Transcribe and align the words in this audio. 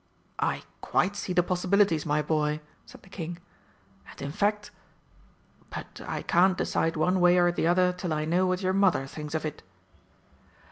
"I 0.39 0.63
quite 0.81 1.15
see 1.15 1.31
the 1.31 1.43
possibilities, 1.43 2.07
my 2.07 2.23
boy!" 2.23 2.59
said 2.87 3.03
the 3.03 3.09
King; 3.09 3.37
"and 4.09 4.19
in 4.19 4.31
fact 4.31 4.71
but 5.69 6.01
I 6.07 6.23
can't 6.23 6.57
decide 6.57 6.95
one 6.95 7.19
way 7.19 7.37
or 7.37 7.51
the 7.51 7.67
other 7.67 7.93
till 7.93 8.11
I 8.11 8.25
know 8.25 8.47
what 8.47 8.63
your 8.63 8.73
Mother 8.73 9.05
thinks 9.05 9.35
of 9.35 9.45
it." 9.45 9.61